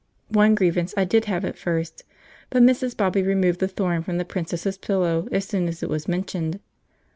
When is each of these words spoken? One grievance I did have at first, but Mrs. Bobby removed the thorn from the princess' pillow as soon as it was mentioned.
One 0.29 0.55
grievance 0.55 0.95
I 0.97 1.05
did 1.05 1.25
have 1.25 1.45
at 1.45 1.59
first, 1.59 2.05
but 2.49 2.63
Mrs. 2.63 2.97
Bobby 2.97 3.21
removed 3.21 3.59
the 3.59 3.67
thorn 3.67 4.01
from 4.01 4.17
the 4.17 4.25
princess' 4.25 4.75
pillow 4.75 5.27
as 5.31 5.45
soon 5.45 5.67
as 5.67 5.83
it 5.83 5.89
was 5.91 6.07
mentioned. 6.07 6.59